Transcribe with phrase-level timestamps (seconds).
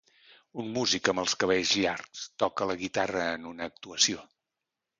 [0.61, 4.27] Un músic amb els cabells llargs toca la guitarra en una actuació.